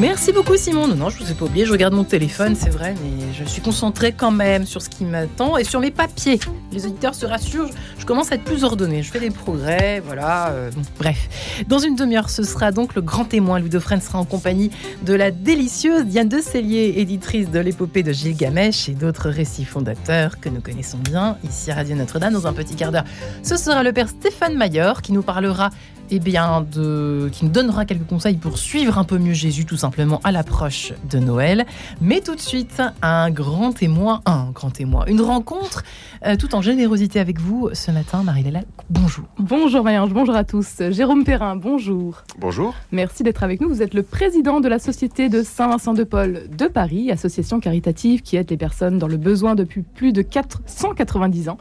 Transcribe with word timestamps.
Merci 0.00 0.32
beaucoup 0.32 0.56
Simon. 0.56 0.88
Non, 0.88 0.96
non, 0.96 1.08
je 1.08 1.22
vous 1.22 1.30
ai 1.30 1.34
pas 1.34 1.44
oublié, 1.44 1.64
je 1.64 1.70
regarde 1.70 1.94
mon 1.94 2.02
téléphone, 2.02 2.56
c'est 2.56 2.70
vrai, 2.70 2.96
mais 3.00 3.32
je 3.32 3.44
suis 3.44 3.62
concentrée 3.62 4.10
quand 4.10 4.32
même 4.32 4.66
sur 4.66 4.82
ce 4.82 4.88
qui 4.88 5.04
m'attend 5.04 5.56
et 5.56 5.62
sur 5.62 5.78
mes 5.78 5.92
papiers. 5.92 6.40
Les 6.72 6.86
auditeurs 6.86 7.14
se 7.14 7.24
rassurent, 7.26 7.70
je 7.98 8.04
commence 8.04 8.32
à 8.32 8.34
être 8.34 8.42
plus 8.42 8.64
ordonnée, 8.64 9.04
je 9.04 9.12
fais 9.12 9.20
des 9.20 9.30
progrès, 9.30 10.02
voilà. 10.04 10.48
euh, 10.48 10.72
bref, 10.98 11.64
dans 11.68 11.78
une 11.78 11.94
demi-heure, 11.94 12.30
ce 12.30 12.42
sera 12.42 12.72
donc 12.72 12.96
le 12.96 13.02
grand 13.02 13.24
témoin. 13.24 13.60
Louis 13.60 13.70
sera 13.70 14.18
en 14.18 14.24
compagnie 14.24 14.72
de 15.04 15.14
la 15.14 15.30
délicieuse 15.30 16.04
Diane 16.04 16.28
de 16.28 16.40
Cellier, 16.40 16.94
éditrice 16.96 17.50
de 17.52 17.60
l'épopée 17.60 18.02
de 18.02 18.12
Gilgamesh 18.12 18.88
et 18.88 18.94
d'autres 18.94 19.28
récits 19.28 19.64
fondateurs 19.64 20.40
que 20.40 20.48
nous 20.48 20.60
connaissons 20.60 20.98
bien 20.98 21.38
ici 21.44 21.70
à 21.70 21.76
Radio 21.76 21.94
Notre-Dame 21.94 22.32
dans 22.32 22.48
un 22.48 22.52
petit 22.52 22.74
quart 22.74 22.90
d'heure. 22.90 23.04
Ce 23.44 23.56
sera 23.56 23.84
le 23.84 23.92
père 23.92 24.08
Stéphane 24.08 24.56
Maillard 24.56 25.00
qui 25.00 25.12
nous 25.12 25.22
parlera 25.22 25.70
eh 26.14 26.18
bien, 26.18 26.66
de, 26.70 27.30
qui 27.32 27.46
nous 27.46 27.50
donnera 27.50 27.86
quelques 27.86 28.06
conseils 28.06 28.36
pour 28.36 28.58
suivre 28.58 28.98
un 28.98 29.04
peu 29.04 29.16
mieux 29.16 29.32
Jésus, 29.32 29.64
tout 29.64 29.78
simplement 29.78 30.20
à 30.24 30.30
l'approche 30.30 30.92
de 31.08 31.18
Noël. 31.18 31.64
Mais 32.02 32.20
tout 32.20 32.34
de 32.34 32.40
suite, 32.40 32.82
un 33.00 33.30
grand 33.30 33.72
témoin, 33.72 34.20
un 34.26 34.50
grand 34.50 34.70
témoin, 34.70 35.06
une 35.06 35.22
rencontre 35.22 35.82
euh, 36.26 36.36
tout 36.36 36.54
en 36.54 36.60
générosité 36.60 37.18
avec 37.18 37.40
vous 37.40 37.70
ce 37.72 37.90
matin. 37.90 38.22
Marie-Léla, 38.22 38.60
bonjour. 38.90 39.24
Bonjour 39.38 39.82
Mayange, 39.84 40.12
bonjour 40.12 40.36
à 40.36 40.44
tous. 40.44 40.82
Jérôme 40.90 41.24
Perrin, 41.24 41.56
bonjour. 41.56 42.22
Bonjour. 42.38 42.74
Merci 42.90 43.22
d'être 43.22 43.42
avec 43.42 43.62
nous. 43.62 43.70
Vous 43.70 43.80
êtes 43.80 43.94
le 43.94 44.02
président 44.02 44.60
de 44.60 44.68
la 44.68 44.78
Société 44.78 45.30
de 45.30 45.42
Saint-Vincent-de-Paul 45.42 46.42
de 46.54 46.66
Paris, 46.66 47.10
association 47.10 47.58
caritative 47.58 48.20
qui 48.20 48.36
aide 48.36 48.50
les 48.50 48.58
personnes 48.58 48.98
dans 48.98 49.08
le 49.08 49.16
besoin 49.16 49.54
depuis 49.54 49.80
plus 49.80 50.12
de 50.12 50.20
490 50.20 51.48
ans 51.48 51.58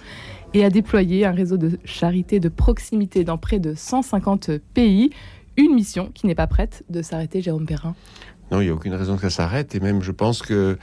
et 0.53 0.65
a 0.65 0.69
déployé 0.69 1.25
un 1.25 1.31
réseau 1.31 1.57
de 1.57 1.79
charité 1.85 2.39
de 2.39 2.49
proximité 2.49 3.23
dans 3.23 3.37
près 3.37 3.59
de 3.59 3.73
150 3.75 4.51
pays. 4.73 5.09
Une 5.57 5.73
mission 5.75 6.09
qui 6.13 6.27
n'est 6.27 6.35
pas 6.35 6.47
prête 6.47 6.83
de 6.89 7.01
s'arrêter, 7.01 7.41
Jérôme 7.41 7.65
Perrin. 7.65 7.95
Non, 8.51 8.59
il 8.61 8.65
n'y 8.65 8.69
a 8.69 8.73
aucune 8.73 8.93
raison 8.93 9.15
que 9.15 9.21
ça 9.21 9.29
s'arrête. 9.29 9.75
Et 9.75 9.79
même, 9.79 10.01
je 10.01 10.11
pense 10.11 10.41
que, 10.41 10.77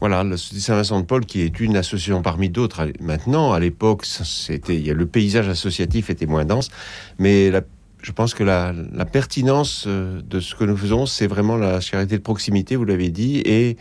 voilà, 0.00 0.24
la 0.24 0.36
Société 0.36 0.60
Saint-Vincent-de-Paul, 0.60 1.24
qui 1.26 1.42
est 1.42 1.60
une 1.60 1.76
association 1.76 2.22
parmi 2.22 2.48
d'autres, 2.50 2.88
maintenant, 3.00 3.52
à 3.52 3.60
l'époque, 3.60 4.04
c'était, 4.04 4.78
le 4.78 5.06
paysage 5.06 5.48
associatif 5.48 6.10
était 6.10 6.26
moins 6.26 6.44
dense, 6.44 6.70
mais 7.18 7.50
la- 7.50 7.62
je 8.02 8.10
pense 8.10 8.34
que 8.34 8.42
la, 8.42 8.74
pertinence 9.10 9.84
euh, 9.86 10.20
de 10.22 10.40
ce 10.40 10.54
que 10.54 10.64
nous 10.64 10.76
faisons, 10.76 11.06
c'est 11.06 11.28
vraiment 11.28 11.56
la 11.56 11.80
charité 11.80 12.18
de 12.18 12.22
proximité, 12.22 12.74
vous 12.76 12.84
l'avez 12.84 13.10
dit, 13.10 13.38
et 13.44 13.76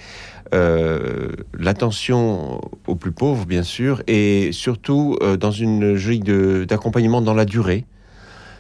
euh, 0.54 1.32
l'attention 1.58 2.62
aux 2.88 2.96
plus 2.96 3.12
pauvres, 3.12 3.46
bien 3.46 3.64
sûr, 3.64 4.04
et 4.08 4.52
surtout 4.52 5.18
euh, 5.22 5.38
dans 5.38 5.52
une 5.52 5.82
logique 5.82 6.24
d'accompagnement 6.24 7.22
dans 7.22 7.34
la 7.34 7.46
durée. 7.46 7.86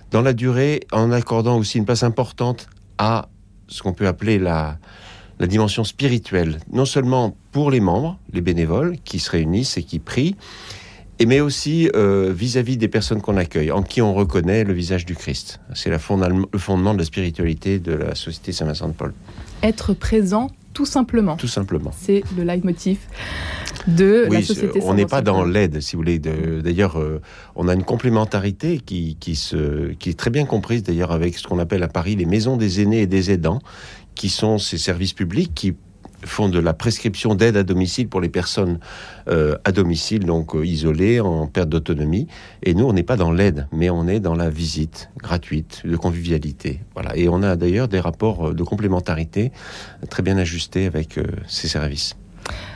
Dans 0.10 0.22
la 0.22 0.34
durée, 0.34 0.82
en 0.92 1.12
accordant 1.12 1.58
aussi 1.58 1.78
une 1.78 1.86
place 1.86 2.04
importante 2.04 2.68
à 2.98 3.30
ce 3.68 3.82
qu'on 3.84 3.94
peut 3.94 4.08
appeler 4.08 4.40
la 4.40 4.78
dimension 5.40 5.84
spirituelle, 5.84 6.60
non 6.74 6.86
seulement 6.86 7.36
pour 7.52 7.72
les 7.72 7.80
membres, 7.80 8.20
les 8.34 8.42
bénévoles 8.42 8.98
qui 9.06 9.20
se 9.20 9.32
réunissent 9.32 9.78
et 9.78 9.84
qui 9.84 10.00
prient, 10.00 10.36
et 11.22 11.26
mais 11.26 11.40
aussi 11.40 11.90
euh, 11.96 12.34
vis-à-vis 12.36 12.78
des 12.78 12.88
personnes 12.88 13.22
qu'on 13.22 13.38
accueille, 13.38 13.72
en 13.72 13.84
qui 13.84 14.02
on 14.02 14.14
reconnaît 14.14 14.64
le 14.64 14.74
visage 14.74 15.06
du 15.06 15.16
Christ. 15.16 15.60
C'est 15.76 15.90
la 15.90 15.98
le 15.98 16.60
fondement 16.60 16.94
de 16.94 17.00
la 17.00 17.06
spiritualité 17.06 17.80
de 17.80 17.94
la 17.94 18.16
Société 18.16 18.52
Saint-Vincent-de-Paul, 18.52 19.14
Être 19.64 19.94
présent, 19.94 20.50
tout 20.74 20.86
simplement. 20.86 21.36
tout 21.38 21.48
simplement. 21.48 21.92
C'est 21.98 22.24
le 22.38 22.44
leitmotiv 22.44 22.98
de 23.88 24.24
la 24.24 24.30
Oui, 24.30 24.44
Société 24.44 24.80
on 24.84 24.94
n'est 24.94 25.06
pas 25.06 25.22
dans 25.22 25.44
l'aide, 25.44 25.82
si 25.82 25.96
vous 25.96 26.02
voulez. 26.02 26.20
De- 26.20 26.62
D'ailleurs, 26.62 27.00
euh, 27.00 27.22
on 27.56 27.68
a 27.68 27.74
une 27.74 27.84
complémentarité 27.84 28.80
qui, 28.80 29.18
qui, 29.20 29.36
se, 29.36 29.92
qui 29.94 30.10
est 30.10 30.18
très 30.20 30.30
bien 30.30 30.46
comprise, 30.46 30.84
d'ailleurs, 30.84 31.12
avec 31.12 31.38
ce 31.38 31.48
qu'on 31.48 31.60
appelle 31.60 31.84
à 31.84 31.88
Paris 31.88 32.16
les 32.16 32.26
maisons 32.26 32.58
des 32.58 32.82
aînés 32.82 33.02
et 33.02 33.08
des 33.08 33.32
aidants, 33.32 33.60
qui 34.16 34.30
sont 34.30 34.58
ces 34.58 34.78
services 34.78 35.14
publics 35.14 35.52
qui 35.56 35.74
font 36.26 36.50
de 36.50 36.60
la 36.60 36.74
prescription 36.74 37.36
d'aide 37.36 37.58
à 37.58 37.64
domicile 37.64 38.08
pour 38.08 38.22
les 38.22 38.30
personnes 38.30 38.80
euh, 39.28 39.56
à 39.66 39.72
domicile, 39.72 40.26
donc 40.26 40.56
euh, 40.56 40.66
isolées, 40.66 41.20
en 41.20 41.48
perte 41.48 41.70
d'autonomie. 41.70 42.28
Et 42.64 42.74
nous, 42.74 42.86
on 42.86 42.94
n'est 42.94 43.04
pas 43.04 43.18
dans 43.18 43.32
l'aide, 43.32 43.68
mais 43.72 43.90
on 43.90 44.08
est 44.08 44.20
dans 44.20 44.36
la 44.36 44.50
visite 44.50 45.10
gratuite, 45.18 45.82
de 45.86 45.96
convivialité. 45.96 46.82
Voilà. 46.94 47.16
Et 47.16 47.30
on 47.30 47.44
a 47.44 47.56
d'ailleurs 47.56 47.88
des 47.88 48.00
rapports 48.00 48.50
euh, 48.50 48.54
de 48.54 48.64
complémentarité 48.64 49.52
très 50.10 50.24
bien 50.24 50.38
ajustés 50.38 50.86
avec 50.86 51.18
euh, 51.18 51.26
ces 51.48 51.68
services. 51.68 52.16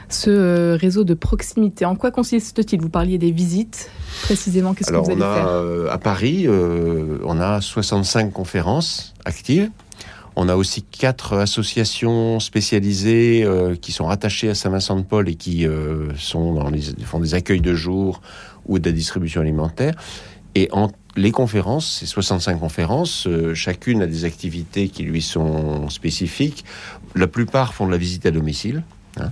Ce 0.10 0.78
réseau 0.78 1.04
de 1.04 1.14
proximité, 1.14 1.86
en 1.86 1.96
quoi 1.96 2.12
consiste-t-il? 2.12 2.80
Vous 2.80 2.90
parliez 2.90 3.18
des 3.18 3.32
visites, 3.32 3.90
précisément, 4.24 4.74
qu'est-ce 4.74 4.92
que 4.92 4.98
vous 4.98 5.12
allez 5.12 5.22
a 5.22 5.34
faire? 5.34 5.92
à 5.92 5.98
Paris, 5.98 6.46
euh, 6.48 7.18
on 7.24 7.40
a 7.40 7.60
65 7.60 8.32
conférences 8.32 9.14
actives. 9.26 9.72
On 10.36 10.50
a 10.50 10.56
aussi 10.56 10.84
quatre 10.84 11.38
associations 11.38 12.40
spécialisées 12.40 13.44
euh, 13.44 13.76
qui 13.76 13.92
sont 13.92 14.06
rattachées 14.06 14.50
à 14.50 14.56
Saint-Vincent-de-Paul 14.56 15.30
et 15.30 15.36
qui 15.36 15.66
euh, 15.66 16.14
sont 16.18 16.54
dans 16.54 16.70
les, 16.70 16.82
font 17.06 17.20
des 17.20 17.36
accueils 17.36 17.62
de 17.62 17.74
jour 17.74 18.22
ou 18.66 18.80
de 18.80 18.90
la 18.90 18.94
distribution 18.94 19.42
alimentaire. 19.42 19.96
Et 20.56 20.68
en, 20.72 20.92
les 21.16 21.32
conférences, 21.32 22.00
ces 22.00 22.06
65 22.06 22.60
conférences, 22.60 23.28
euh, 23.28 23.54
chacune 23.54 24.02
a 24.02 24.08
des 24.08 24.26
activités 24.26 24.90
qui 24.90 25.04
lui 25.04 25.22
sont 25.22 25.90
spécifiques. 25.90 26.66
La 27.16 27.28
plupart 27.28 27.74
font 27.74 27.86
de 27.86 27.92
la 27.92 27.98
visite 27.98 28.26
à 28.26 28.32
domicile. 28.32 28.84
hein. 29.18 29.32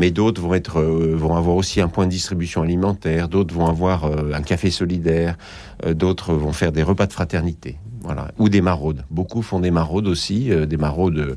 Mais 0.00 0.10
d'autres 0.10 0.40
vont, 0.40 0.54
être, 0.54 0.80
euh, 0.80 1.14
vont 1.14 1.36
avoir 1.36 1.56
aussi 1.56 1.82
un 1.82 1.88
point 1.88 2.06
de 2.06 2.10
distribution 2.10 2.62
alimentaire, 2.62 3.28
d'autres 3.28 3.54
vont 3.54 3.66
avoir 3.66 4.04
euh, 4.04 4.32
un 4.32 4.40
café 4.40 4.70
solidaire, 4.70 5.36
euh, 5.84 5.92
d'autres 5.92 6.32
vont 6.32 6.52
faire 6.52 6.72
des 6.72 6.82
repas 6.82 7.06
de 7.06 7.12
fraternité, 7.12 7.76
voilà, 8.00 8.28
ou 8.38 8.48
des 8.48 8.62
maraudes. 8.62 9.04
Beaucoup 9.10 9.42
font 9.42 9.60
des 9.60 9.70
maraudes 9.70 10.06
aussi, 10.06 10.50
des 10.66 10.76
maraudes 10.78 11.36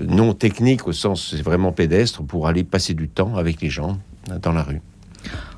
non 0.00 0.32
techniques 0.32 0.86
au 0.86 0.92
sens 0.92 1.34
vraiment 1.34 1.72
pédestre 1.72 2.22
pour 2.22 2.46
aller 2.46 2.62
passer 2.62 2.94
du 2.94 3.08
temps 3.08 3.34
avec 3.34 3.60
les 3.60 3.68
gens 3.68 3.98
dans 4.40 4.52
la 4.52 4.62
rue. 4.62 4.80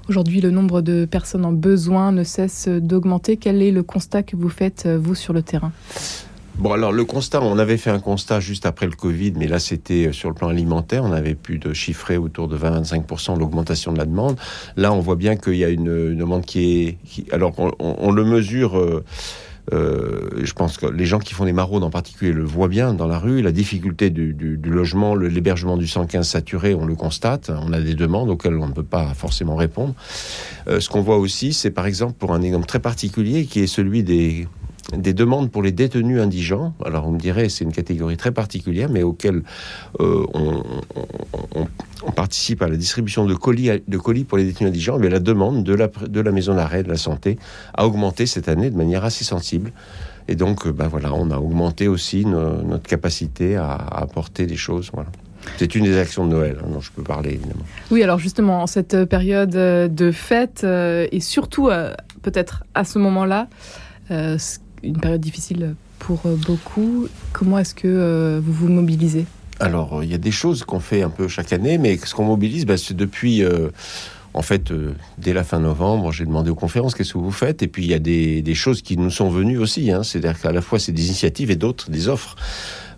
Aujourd'hui, 0.08 0.40
le 0.40 0.50
nombre 0.50 0.80
de 0.80 1.04
personnes 1.04 1.44
en 1.44 1.52
besoin 1.52 2.10
ne 2.10 2.24
cesse 2.24 2.68
d'augmenter. 2.68 3.36
Quel 3.36 3.60
est 3.60 3.70
le 3.70 3.82
constat 3.82 4.22
que 4.22 4.34
vous 4.34 4.48
faites, 4.48 4.88
vous, 4.88 5.14
sur 5.14 5.34
le 5.34 5.42
terrain? 5.42 5.72
Bon, 6.58 6.72
alors 6.72 6.92
le 6.92 7.04
constat, 7.04 7.40
on 7.42 7.58
avait 7.58 7.78
fait 7.78 7.90
un 7.90 7.98
constat 7.98 8.38
juste 8.38 8.66
après 8.66 8.86
le 8.86 8.92
Covid, 8.92 9.32
mais 9.36 9.48
là 9.48 9.58
c'était 9.58 10.08
euh, 10.08 10.12
sur 10.12 10.28
le 10.28 10.34
plan 10.34 10.48
alimentaire, 10.48 11.02
on 11.02 11.12
avait 11.12 11.34
pu 11.34 11.58
de 11.58 11.72
chiffrer 11.72 12.16
autour 12.16 12.46
de 12.46 12.56
20-25% 12.58 13.38
l'augmentation 13.38 13.92
de 13.92 13.98
la 13.98 14.04
demande. 14.04 14.36
Là, 14.76 14.92
on 14.92 15.00
voit 15.00 15.16
bien 15.16 15.36
qu'il 15.36 15.56
y 15.56 15.64
a 15.64 15.68
une, 15.68 16.16
demande 16.16 16.44
qui 16.44 16.98
est... 17.16 17.32
alors 17.32 17.52
on, 17.78 18.12
le 18.12 18.24
mesure... 18.24 18.78
euh, 18.78 19.02
euh, 19.72 20.42
je 20.42 20.52
pense 20.54 20.76
que 20.76 20.86
les 20.86 21.04
gens 21.04 21.20
qui 21.20 21.34
font 21.34 21.44
des 21.44 21.52
maraudes 21.52 21.84
en 21.84 21.90
particulier 21.90 22.32
le 22.32 22.42
voient 22.42 22.66
bien 22.66 22.94
dans 22.94 23.06
la 23.06 23.18
rue. 23.18 23.42
La 23.42 23.52
difficulté 23.52 24.10
du, 24.10 24.58
logement, 24.64 25.14
l'hébergement 25.14 25.76
du 25.76 25.86
115 25.86 26.28
saturé, 26.28 26.74
on 26.74 26.84
le 26.84 26.96
constate. 26.96 27.48
On 27.48 27.72
a 27.72 27.80
des 27.80 27.94
demandes 27.94 28.28
auxquelles 28.28 28.56
on 28.56 28.66
ne 28.66 28.72
peut 28.72 28.82
pas 28.82 29.14
forcément 29.14 29.54
répondre. 29.54 29.94
Ce 30.66 30.88
qu'on 30.88 31.00
voit 31.00 31.18
aussi, 31.18 31.52
c'est 31.52 31.70
par 31.70 31.86
exemple 31.86 32.14
pour 32.14 32.34
un 32.34 32.42
exemple 32.42 32.66
très 32.66 32.80
particulier 32.80 33.44
qui 33.44 33.60
est 33.60 33.68
celui 33.68 34.02
des, 34.02 34.48
des 34.96 35.14
demandes 35.14 35.50
pour 35.50 35.62
les 35.62 35.72
détenus 35.72 36.20
indigents. 36.20 36.74
Alors 36.84 37.06
on 37.06 37.12
me 37.12 37.18
dirait 37.18 37.48
c'est 37.48 37.64
une 37.64 37.72
catégorie 37.72 38.16
très 38.16 38.32
particulière, 38.32 38.88
mais 38.90 39.02
auquel 39.02 39.42
euh, 40.00 40.26
on, 40.34 40.62
participe 42.16 42.62
à 42.62 42.68
la 42.68 42.76
distribution 42.76 43.24
de 43.24 43.34
colis, 43.34 43.70
de 43.86 43.98
colis 43.98 44.24
pour 44.24 44.36
les 44.36 44.44
détenus 44.44 44.70
indigents. 44.70 44.98
Mais 44.98 45.08
la 45.08 45.20
demande 45.20 45.62
de 45.62 45.74
la, 45.74 45.86
de 45.88 46.20
la 46.20 46.32
maison 46.32 46.54
d'arrêt 46.54 46.82
de 46.82 46.88
la 46.88 46.96
santé 46.96 47.38
a 47.74 47.86
augmenté 47.86 48.26
cette 48.26 48.48
année 48.48 48.70
de 48.70 48.76
manière 48.76 49.04
assez 49.04 49.24
sensible. 49.24 49.72
Et 50.28 50.34
donc, 50.34 50.66
euh, 50.66 50.72
ben 50.72 50.88
voilà, 50.88 51.12
on 51.14 51.30
a 51.30 51.38
augmenté 51.38 51.88
aussi 51.88 52.26
no- 52.26 52.62
notre 52.62 52.88
capacité 52.88 53.56
à, 53.56 53.74
apporter 53.74 54.46
des 54.46 54.56
choses. 54.56 54.90
C'est 55.58 55.74
une 55.74 55.84
des 55.84 55.96
actions 55.96 56.26
de 56.26 56.30
Noël 56.30 56.58
hein, 56.60 56.68
dont 56.70 56.80
je 56.80 56.90
peux 56.92 57.02
parler 57.02 57.30
évidemment. 57.30 57.64
Oui, 57.90 58.02
alors 58.02 58.18
justement, 58.18 58.62
en 58.62 58.66
cette 58.66 59.04
période 59.04 59.56
euh, 59.56 59.88
de 59.88 60.12
fête, 60.12 60.64
et 60.64 61.20
surtout 61.20 61.70
peut-être 62.22 62.64
à 62.74 62.84
ce 62.84 62.98
moment-là, 62.98 63.48
une 64.82 64.98
période 64.98 65.20
difficile 65.20 65.74
pour 65.98 66.20
euh, 66.26 66.36
beaucoup, 66.46 67.06
comment 67.32 67.58
est-ce 67.58 67.74
que 67.74 67.88
euh, 67.88 68.40
vous 68.42 68.52
vous 68.52 68.68
mobilisez? 68.68 69.26
Alors, 69.60 70.02
il 70.02 70.10
y 70.10 70.14
a 70.14 70.18
des 70.18 70.32
choses 70.32 70.64
qu'on 70.64 70.80
fait 70.80 71.02
un 71.02 71.10
peu 71.10 71.28
chaque 71.28 71.52
année, 71.52 71.78
mais 71.78 71.96
ce 71.96 72.14
qu'on 72.14 72.24
mobilise, 72.24 72.66
bah, 72.66 72.76
c'est 72.76 72.96
depuis, 72.96 73.44
euh, 73.44 73.68
en 74.34 74.42
fait, 74.42 74.72
dès 75.18 75.32
la 75.32 75.44
fin 75.44 75.60
novembre, 75.60 76.10
j'ai 76.10 76.24
demandé 76.24 76.50
aux 76.50 76.56
conférences 76.56 76.94
qu'est-ce 76.94 77.12
que 77.12 77.18
vous 77.18 77.30
faites, 77.30 77.62
et 77.62 77.68
puis 77.68 77.84
il 77.84 77.90
y 77.90 77.94
a 77.94 78.00
des, 78.00 78.54
choses 78.54 78.82
qui 78.82 78.96
nous 78.96 79.10
sont 79.10 79.30
venues 79.30 79.58
aussi, 79.58 79.92
hein, 79.92 80.02
c'est-à-dire 80.02 80.40
qu'à 80.40 80.52
la 80.52 80.62
fois 80.62 80.78
c'est 80.78 80.92
des 80.92 81.06
initiatives 81.06 81.50
et 81.50 81.56
d'autres 81.56 81.90
des 81.90 82.08
offres. 82.08 82.34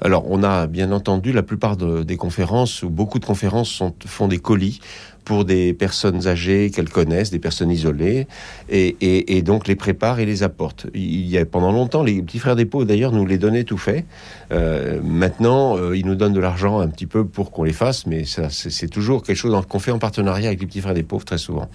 Alors, 0.01 0.25
on 0.31 0.43
a 0.43 0.67
bien 0.67 0.91
entendu 0.93 1.33
la 1.33 1.43
plupart 1.43 1.77
de- 1.77 2.03
des 2.03 2.17
conférences, 2.17 2.83
ou 2.83 2.89
beaucoup 2.89 3.19
de 3.19 3.27
conférences 3.27 3.69
sont, 3.69 3.95
font 4.07 4.29
des 4.29 4.39
colis 4.39 4.81
pour 5.25 5.45
des 5.45 5.73
personnes 5.73 6.27
âgées 6.27 6.71
qu'elles 6.71 6.89
connaissent, 6.89 7.31
des 7.31 7.39
personnes 7.39 7.71
isolées, 7.71 8.27
et, 8.69 9.43
donc 9.43 9.69
les 9.69 9.77
prépare 9.77 10.21
et 10.21 10.27
les 10.27 10.43
apporte. 10.43 10.87
Il 10.95 11.27
y 11.27 11.39
a 11.39 11.45
pendant 11.45 11.73
longtemps, 11.73 12.03
les 12.03 12.23
petits 12.23 12.39
frères 12.39 12.57
des 12.57 12.65
pauvres 12.65 12.85
d'ailleurs 12.85 13.13
nous 13.13 13.27
les 13.27 13.39
donnaient 13.39 13.65
tout 13.65 13.79
fait. 13.79 14.05
Euh, 14.53 15.01
maintenant, 15.03 15.77
euh, 15.77 15.97
ils 15.97 16.07
nous 16.07 16.15
donnent 16.15 16.33
de 16.33 16.41
l'argent 16.41 16.81
un 16.81 16.89
petit 16.89 17.07
peu 17.07 17.25
pour 17.25 17.51
qu'on 17.51 17.65
les 17.65 17.73
fasse, 17.73 18.07
mais 18.07 18.25
c'est 18.25 18.89
toujours 18.89 19.23
quelque 19.23 19.37
chose 19.37 19.55
qu'on 19.69 19.79
fait 19.79 19.91
en 19.91 19.99
partenariat 19.99 20.49
avec 20.49 20.61
les 20.61 20.67
petits 20.67 20.81
frères 20.81 20.95
des 20.95 21.03
pauvres 21.03 21.25
très 21.25 21.39
souvent. 21.39 21.69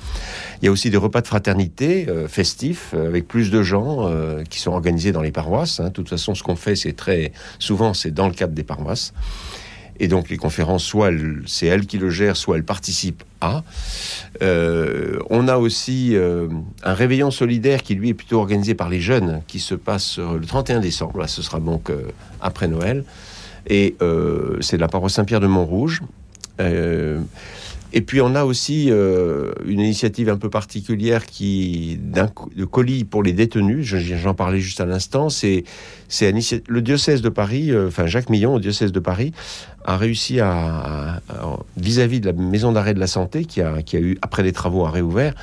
Il 0.62 0.66
y 0.66 0.68
a 0.68 0.72
aussi 0.72 0.90
des 0.90 0.98
repas 0.98 1.22
de 1.22 1.28
fraternité 1.28 2.08
euh, 2.10 2.28
festifs 2.28 2.94
avec 2.94 3.28
plus 3.28 3.52
de 3.52 3.62
gens 3.62 4.10
qui 4.50 4.60
sont 4.60 4.72
organisés 4.72 5.12
dans 5.12 5.22
les 5.22 5.32
paroisses. 5.32 5.80
Hein. 5.80 5.86
De 5.86 5.94
toute 5.94 6.10
façon, 6.10 6.36
ce 6.36 6.44
qu'on 6.44 6.56
fait, 6.56 6.76
c'est 6.76 6.94
très 6.94 7.32
souvent 7.58 7.94
c'est 7.94 8.12
dans 8.12 8.28
le 8.28 8.34
cadre 8.34 8.54
des 8.54 8.64
paroisses. 8.64 9.14
Et 10.00 10.08
donc 10.08 10.30
les 10.30 10.38
conférences, 10.38 10.84
soit 10.84 11.12
c'est 11.46 11.68
elle 11.68 11.86
qui 11.86 11.98
le 11.98 12.10
gère, 12.10 12.38
soit 12.38 12.58
elle 12.58 12.64
participe 12.64 13.24
à. 13.42 13.64
Euh, 14.42 15.20
on 15.30 15.48
a 15.48 15.58
aussi 15.58 16.16
euh, 16.16 16.48
un 16.84 16.94
réveillon 16.94 17.32
solidaire 17.32 17.84
qui 17.84 17.96
lui 17.96 18.10
est 18.10 18.14
plutôt 18.14 18.40
organisé 18.40 18.76
par 18.76 18.90
les 18.90 19.02
jeunes, 19.02 19.42
qui 19.48 19.60
se 19.60 19.76
passe 19.76 20.18
le 20.18 20.46
31 20.46 20.80
décembre. 20.80 21.20
Là, 21.20 21.28
ce 21.28 21.42
sera 21.42 21.60
donc 21.60 21.90
euh, 21.90 22.04
après 22.42 22.68
Noël. 22.68 23.04
Et 23.68 23.96
c'est 24.62 24.78
la 24.78 24.88
paroisse 24.88 25.14
Saint-Pierre 25.14 25.42
de 25.42 25.48
Montrouge. 25.48 26.02
Et 27.92 28.02
puis 28.02 28.22
on 28.22 28.36
a 28.36 28.44
aussi 28.44 28.90
une 28.90 29.80
initiative 29.80 30.30
un 30.30 30.38
peu 30.38 30.50
particulière 30.50 31.26
qui 31.26 32.00
de 32.00 32.66
colis 32.66 33.04
pour 33.04 33.24
les 33.24 33.34
détenus. 33.34 33.86
J'en 33.86 34.36
parlais 34.36 34.60
juste 34.60 34.80
à 34.80 34.86
l'instant. 34.86 35.30
C'est 35.30 35.64
c'est 36.08 36.32
le 36.68 36.82
diocèse 36.82 37.22
de 37.22 37.30
Paris, 37.30 37.72
enfin 37.76 38.06
Jacques 38.06 38.30
Millon 38.30 38.56
au 38.56 38.60
diocèse 38.60 38.92
de 38.92 39.00
Paris 39.00 39.34
a 39.86 39.98
réussi 39.98 40.40
à, 40.40 41.22
vis-à-vis 41.78 42.20
de 42.20 42.28
la 42.28 42.34
maison 42.34 42.72
d'arrêt 42.72 42.94
de 42.94 43.00
la 43.00 43.08
santé, 43.08 43.46
qui 43.46 43.62
a, 43.62 43.82
qui 43.82 43.98
a 43.98 44.00
eu, 44.00 44.18
après 44.22 44.44
les 44.44 44.52
travaux, 44.52 44.86
à 44.86 44.92
réouvert, 44.92 45.34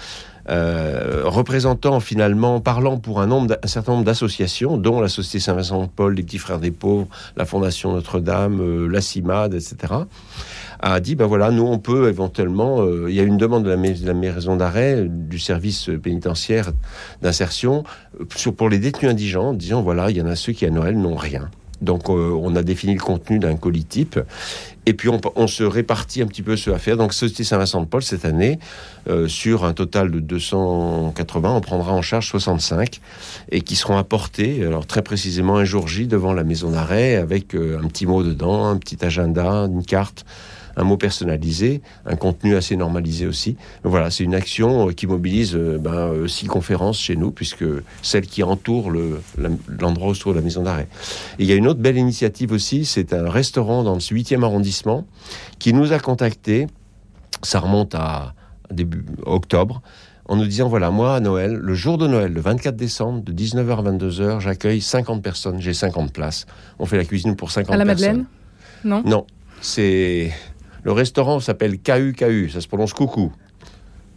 euh, 0.48 1.22
représentant 1.24 1.98
finalement, 1.98 2.60
parlant 2.60 2.98
pour 2.98 3.20
un, 3.20 3.26
nombre, 3.26 3.58
un 3.60 3.66
certain 3.66 3.92
nombre 3.92 4.04
d'associations, 4.04 4.76
dont 4.76 5.00
la 5.00 5.08
Société 5.08 5.40
Saint-Vincent-de-Paul, 5.40 6.14
les 6.14 6.22
Petits 6.22 6.38
Frères 6.38 6.60
des 6.60 6.70
Pauvres, 6.70 7.08
la 7.36 7.44
Fondation 7.44 7.92
Notre-Dame, 7.92 8.60
euh, 8.60 8.86
la 8.88 9.00
CIMAD, 9.00 9.54
etc., 9.54 9.94
a 10.80 11.00
dit, 11.00 11.14
ben 11.14 11.26
voilà, 11.26 11.50
nous 11.50 11.64
on 11.64 11.78
peut 11.78 12.08
éventuellement, 12.08 12.80
euh, 12.80 13.06
il 13.08 13.14
y 13.14 13.20
a 13.20 13.22
une 13.22 13.36
demande 13.36 13.64
de 13.64 13.70
la, 13.70 14.14
maison 14.14 14.56
d'arrêt, 14.56 15.06
du 15.08 15.38
service 15.38 15.90
pénitentiaire 16.02 16.72
d'insertion, 17.22 17.84
pour 18.56 18.68
les 18.68 18.78
détenus 18.78 19.10
indigents, 19.10 19.52
disant, 19.52 19.82
voilà, 19.82 20.10
il 20.10 20.16
y 20.16 20.22
en 20.22 20.26
a 20.26 20.36
ceux 20.36 20.52
qui 20.52 20.66
à 20.66 20.70
Noël 20.70 20.98
n'ont 20.98 21.16
rien. 21.16 21.50
Donc 21.82 22.08
euh, 22.08 22.30
on 22.30 22.56
a 22.56 22.62
défini 22.62 22.94
le 22.94 23.00
contenu 23.00 23.38
d'un 23.38 23.56
colis 23.56 23.84
type. 23.84 24.18
Et 24.88 24.94
puis 24.94 25.08
on, 25.08 25.46
se 25.48 25.64
répartit 25.64 26.22
un 26.22 26.26
petit 26.26 26.42
peu 26.42 26.56
ce 26.56 26.70
à 26.70 26.78
faire. 26.78 26.96
Donc 26.96 27.12
Société 27.12 27.42
Saint-Vincent 27.42 27.80
de 27.80 27.86
Paul, 27.86 28.02
cette 28.02 28.24
année, 28.24 28.58
euh, 29.08 29.26
sur 29.26 29.64
un 29.64 29.72
total 29.72 30.12
de 30.12 30.20
280, 30.20 31.56
on 31.56 31.60
prendra 31.60 31.92
en 31.92 32.02
charge 32.02 32.28
65 32.28 33.00
et 33.50 33.62
qui 33.62 33.74
seront 33.74 33.96
apportés, 33.96 34.64
alors 34.64 34.86
très 34.86 35.02
précisément 35.02 35.56
un 35.56 35.64
jour 35.64 35.88
J 35.88 36.06
devant 36.06 36.32
la 36.32 36.44
maison 36.44 36.70
d'arrêt 36.70 37.16
avec 37.16 37.54
euh, 37.54 37.80
un 37.82 37.88
petit 37.88 38.06
mot 38.06 38.22
dedans, 38.22 38.66
un 38.66 38.76
petit 38.76 39.04
agenda, 39.04 39.66
une 39.66 39.84
carte 39.84 40.24
un 40.76 40.84
mot 40.84 40.96
personnalisé, 40.96 41.80
un 42.04 42.16
contenu 42.16 42.54
assez 42.54 42.76
normalisé 42.76 43.26
aussi. 43.26 43.56
Voilà, 43.82 44.10
c'est 44.10 44.24
une 44.24 44.34
action 44.34 44.88
euh, 44.88 44.92
qui 44.92 45.06
mobilise 45.06 45.54
euh, 45.54 45.78
ben, 45.78 45.92
euh, 45.92 46.28
six 46.28 46.46
conférences 46.46 46.98
chez 46.98 47.16
nous, 47.16 47.30
puisque 47.30 47.64
celle 48.02 48.26
qui 48.26 48.42
entoure 48.42 48.90
l'endroit 48.90 50.08
autour 50.08 50.32
de 50.32 50.38
la 50.38 50.44
maison 50.44 50.62
d'arrêt. 50.62 50.88
il 51.38 51.46
y 51.46 51.52
a 51.52 51.54
une 51.54 51.66
autre 51.66 51.80
belle 51.80 51.96
initiative 51.96 52.52
aussi, 52.52 52.84
c'est 52.84 53.12
un 53.12 53.30
restaurant 53.30 53.82
dans 53.82 53.94
le 53.94 54.00
8e 54.00 54.42
arrondissement 54.42 55.06
qui 55.58 55.72
nous 55.72 55.92
a 55.92 55.98
contactés, 55.98 56.66
ça 57.42 57.60
remonte 57.60 57.94
à 57.94 58.34
début 58.70 59.04
octobre, 59.24 59.80
en 60.28 60.36
nous 60.36 60.46
disant 60.46 60.68
voilà, 60.68 60.90
moi 60.90 61.14
à 61.14 61.20
Noël, 61.20 61.54
le 61.54 61.74
jour 61.74 61.98
de 61.98 62.06
Noël, 62.06 62.32
le 62.32 62.40
24 62.40 62.76
décembre, 62.76 63.22
de 63.22 63.32
19h 63.32 63.78
à 63.78 63.92
22h, 63.92 64.40
j'accueille 64.40 64.80
50 64.80 65.22
personnes, 65.22 65.60
j'ai 65.60 65.72
50 65.72 66.12
places. 66.12 66.46
On 66.78 66.86
fait 66.86 66.96
la 66.96 67.04
cuisine 67.04 67.36
pour 67.36 67.50
50 67.50 67.68
personnes. 67.68 67.80
À 67.80 67.84
la 67.84 67.92
Madeleine? 67.92 68.26
Non? 68.84 69.02
Non, 69.04 69.26
c'est 69.60 70.32
le 70.86 70.92
restaurant 70.92 71.40
s'appelle 71.40 71.80
KUKU, 71.80 72.48
ça 72.48 72.60
se 72.60 72.68
prononce 72.68 72.92
coucou. 72.92 73.32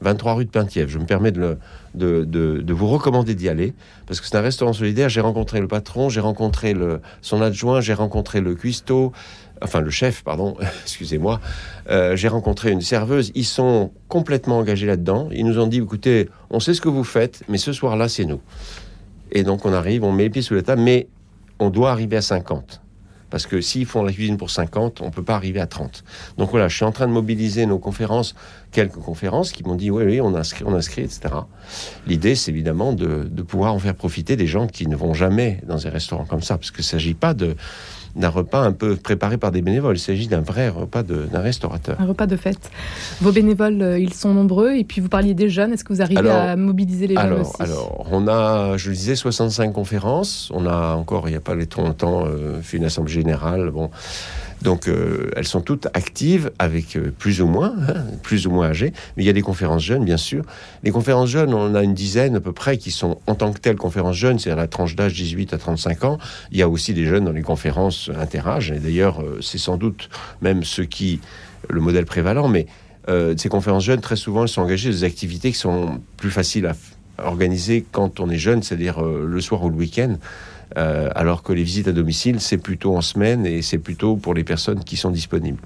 23 0.02 0.36
rue 0.36 0.46
de 0.46 0.52
Pintièvre. 0.52 0.88
Je 0.92 1.00
me 1.00 1.06
permets 1.06 1.32
de, 1.32 1.58
vous 1.96 2.88
recommander 2.88 3.34
d'y 3.34 3.50
aller 3.50 3.74
parce 4.06 4.22
que 4.22 4.28
c'est 4.28 4.38
un 4.38 4.42
restaurant 4.42 4.72
solidaire. 4.72 5.10
J'ai 5.10 5.20
rencontré 5.20 5.62
le 5.62 5.68
patron, 5.68 6.10
j'ai 6.10 6.20
rencontré 6.20 6.76
son 7.24 7.42
adjoint, 7.42 7.82
j'ai 7.82 7.96
rencontré 7.96 8.40
le 8.40 8.54
cuistot, 8.54 9.14
enfin 9.64 9.82
le 9.82 9.90
chef, 9.90 10.24
pardon, 10.24 10.58
excusez-moi. 10.84 11.42
Euh, 11.90 12.16
j'ai 12.16 12.28
rencontré 12.28 12.70
une 12.70 12.82
serveuse. 12.82 13.32
Ils 13.34 13.46
sont 13.46 13.90
complètement 14.08 14.60
engagés 14.60 14.86
là-dedans. 14.86 15.30
Ils 15.32 15.48
nous 15.48 15.58
ont 15.58 15.66
dit 15.66 15.80
écoutez, 15.80 16.30
on 16.52 16.60
sait 16.60 16.76
ce 16.76 16.82
que 16.82 16.90
vous 16.90 17.04
faites, 17.04 17.42
mais 17.50 17.58
ce 17.58 17.74
soir-là, 17.74 18.10
c'est 18.10 18.26
nous. 18.26 18.42
Et 19.32 19.42
donc 19.42 19.66
on 19.66 19.74
arrive, 19.74 20.04
on 20.04 20.12
met 20.12 20.26
les 20.26 20.30
pieds 20.30 20.44
sous 20.44 20.54
la 20.54 20.62
table, 20.62 20.84
mais 20.84 21.08
on 21.58 21.72
doit 21.72 21.90
arriver 21.90 22.18
à 22.18 22.22
50. 22.22 22.80
Parce 23.30 23.46
que 23.46 23.62
s'ils 23.62 23.86
font 23.86 24.04
la 24.04 24.12
cuisine 24.12 24.38
pour 24.38 24.50
50, 24.50 25.02
on 25.02 25.06
ne 25.06 25.10
peut 25.12 25.24
pas 25.24 25.36
arriver 25.36 25.60
à 25.60 25.68
30. 25.68 26.04
Donc 26.38 26.52
voilà, 26.52 26.68
je 26.68 26.76
suis 26.76 26.86
en 26.86 26.92
train 26.92 27.08
de 27.08 27.12
mobiliser 27.12 27.66
nos 27.66 27.80
conférences, 27.80 28.36
quelques 28.72 28.94
conférences 29.00 29.52
qui 29.52 29.64
m'ont 29.64 29.76
dit 29.76 29.92
oui, 29.92 30.04
oui, 30.04 30.22
on 30.22 30.36
inscrit, 30.36 30.64
on 30.66 30.74
inscrit, 30.74 31.02
etc. 31.02 31.22
L'idée, 32.08 32.36
c'est 32.36 32.52
évidemment 32.52 32.94
de, 32.94 33.28
de 33.30 33.42
pouvoir 33.42 33.74
en 33.74 33.80
faire 33.80 33.96
profiter 33.96 34.36
des 34.36 34.48
gens 34.48 34.68
qui 34.68 34.88
ne 34.88 34.96
vont 34.96 35.14
jamais 35.14 35.62
dans 35.68 35.86
un 35.86 35.90
restaurant 35.90 36.26
comme 36.26 36.42
ça, 36.42 36.58
parce 36.58 36.72
qu'il 36.72 36.82
ne 36.82 36.86
s'agit 36.86 37.14
pas 37.14 37.34
de 37.34 37.56
d'un 38.16 38.30
repas 38.30 38.62
un 38.62 38.72
peu 38.72 38.96
préparé 38.96 39.38
par 39.38 39.52
des 39.52 39.62
bénévoles. 39.62 39.98
Il 39.98 40.00
s'agit 40.00 40.28
d'un 40.28 40.42
vrai 40.42 40.70
repas 40.70 41.04
d'un 41.04 41.40
restaurateur. 41.40 42.00
Un 42.00 42.06
repas 42.06 42.28
de 42.28 42.36
fête. 42.36 42.72
Vos 43.22 43.32
bénévoles, 43.32 43.82
euh, 43.82 44.00
ils 44.00 44.14
sont 44.14 44.34
nombreux. 44.34 44.74
Et 44.74 44.84
puis 44.84 45.02
vous 45.02 45.10
parliez 45.10 45.34
des 45.34 45.50
jeunes. 45.50 45.74
Est-ce 45.74 45.84
que 45.84 45.94
vous 45.94 46.02
arrivez 46.02 46.30
à 46.30 46.56
mobiliser 46.56 47.08
les 47.08 47.16
jeunes 47.16 47.42
aussi? 47.42 47.52
Alors, 47.60 48.08
on 48.12 48.28
a, 48.28 48.78
je 48.78 48.90
le 48.90 48.96
disais, 48.96 49.16
65 49.16 49.72
conférences. 49.74 50.52
On 50.54 50.66
a 50.66 50.96
encore, 50.96 51.28
il 51.28 51.32
n'y 51.32 51.38
a 51.38 51.42
pas 51.42 51.56
longtemps, 51.56 52.26
euh, 52.26 52.62
fait 52.62 52.78
une 52.78 52.86
assemblée 52.86 53.14
Bon. 53.24 53.90
Donc 54.62 54.88
euh, 54.88 55.32
elles 55.36 55.48
sont 55.48 55.62
toutes 55.62 55.88
actives 55.94 56.52
avec 56.60 56.96
euh, 56.96 57.14
plus 57.18 57.42
ou 57.42 57.48
moins, 57.48 57.74
hein, 57.88 58.04
plus 58.24 58.46
ou 58.48 58.52
moins 58.52 58.68
âgées. 58.68 58.94
Mais 59.16 59.24
il 59.24 59.26
y 59.26 59.30
a 59.30 59.34
des 59.34 59.42
conférences 59.42 59.84
jeunes, 59.84 60.04
bien 60.04 60.18
sûr. 60.18 60.44
Les 60.84 60.92
conférences 60.92 61.30
jeunes, 61.30 61.54
on 61.54 61.76
a 61.76 61.84
une 61.84 61.94
dizaine 61.94 62.36
à 62.36 62.40
peu 62.42 62.52
près 62.52 62.78
qui 62.78 62.92
sont 62.92 63.20
en 63.28 63.36
tant 63.36 63.54
que 63.54 63.60
telles 63.60 63.78
conférences 63.78 64.18
jeunes, 64.18 64.40
c'est 64.40 64.52
à 64.52 64.56
la 64.56 64.68
tranche 64.68 64.96
d'âge 64.96 65.14
18 65.14 65.54
à 65.54 65.58
35 65.58 66.04
ans. 66.04 66.18
Il 66.52 66.58
y 66.58 66.62
a 66.62 66.70
aussi 66.70 66.94
des 66.94 67.06
jeunes 67.06 67.26
dans 67.26 67.32
les 67.32 67.42
conférences 67.42 68.12
interâges. 68.20 68.72
Et 68.72 68.80
d'ailleurs, 68.80 69.22
euh, 69.22 69.40
c'est 69.42 69.58
sans 69.58 69.78
doute 69.78 70.10
même 70.42 70.64
ce 70.64 70.82
qui, 70.82 71.22
le 71.70 71.80
modèle 71.80 72.06
prévalent. 72.06 72.48
Mais 72.48 72.68
ces 73.38 73.50
conférences 73.50 73.86
jeunes, 73.86 74.02
très 74.02 74.16
souvent, 74.16 74.44
elles 74.44 74.50
sont 74.50 74.62
engagées 74.62 74.90
dans 74.90 74.96
des 74.98 75.04
activités 75.04 75.52
qui 75.52 75.58
sont 75.58 76.00
plus 76.16 76.30
faciles 76.30 76.68
à 76.68 76.76
organiser 77.26 77.84
quand 77.92 78.20
on 78.20 78.30
est 78.30 78.38
jeune, 78.38 78.62
c'est-à-dire 78.62 79.02
le 79.02 79.42
soir 79.42 79.64
ou 79.64 79.72
le 79.72 79.76
week-end. 79.76 80.18
Euh, 80.78 81.10
alors 81.16 81.44
que 81.44 81.54
les 81.54 81.64
visites 81.64 81.88
à 81.88 81.92
domicile, 81.92 82.40
c'est 82.40 82.58
plutôt 82.58 82.96
en 82.96 83.02
semaine 83.02 83.46
et 83.46 83.62
c'est 83.62 83.78
plutôt 83.78 84.16
pour 84.16 84.34
les 84.34 84.44
personnes 84.44 84.84
qui 84.84 84.98
sont 84.98 85.12
disponibles. 85.12 85.62